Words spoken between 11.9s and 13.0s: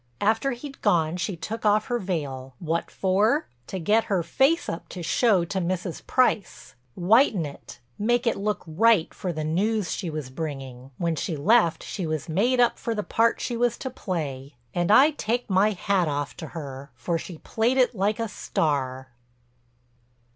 was made up for